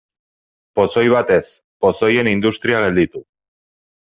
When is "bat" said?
1.15-1.33